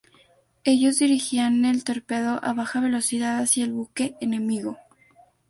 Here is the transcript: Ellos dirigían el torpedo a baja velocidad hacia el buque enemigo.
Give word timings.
Ellos 0.63 0.97
dirigían 0.97 1.63
el 1.63 1.83
torpedo 1.83 2.39
a 2.41 2.53
baja 2.53 2.79
velocidad 2.79 3.37
hacia 3.37 3.65
el 3.65 3.71
buque 3.73 4.15
enemigo. 4.19 4.79